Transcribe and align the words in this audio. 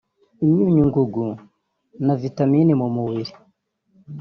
imyunyungugu 0.43 1.25
na 2.05 2.13
vitamini 2.21 2.73
mu 2.81 2.87
mubiri 2.95 3.33